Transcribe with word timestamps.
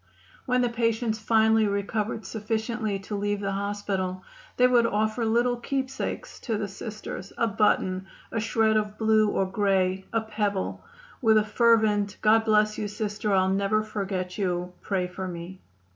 When 0.47 0.61
the 0.63 0.69
patients 0.69 1.19
finally 1.19 1.67
recovered 1.67 2.25
sufficiently 2.25 2.97
to 3.01 3.15
leave 3.15 3.39
the 3.39 3.51
hospital 3.51 4.23
they 4.57 4.65
would 4.65 4.87
offer 4.87 5.23
little 5.27 5.57
keepsakes 5.57 6.39
to 6.39 6.57
the 6.57 6.67
Sisters 6.67 7.31
a 7.37 7.45
button, 7.45 8.07
a 8.31 8.39
shred 8.39 8.77
of 8.77 8.97
blue 8.97 9.29
or 9.29 9.45
gray, 9.45 10.05
a 10.11 10.21
pebble 10.21 10.83
with 11.21 11.37
a 11.37 11.43
fervent 11.45 12.17
"God 12.23 12.45
bless 12.45 12.79
you, 12.79 12.87
Sister. 12.87 13.31
I'll 13.31 13.49
never 13.53 13.83
forget 13.83 14.39
you. 14.39 14.73
Pray 14.81 15.05
for 15.05 15.27
me." 15.27 15.61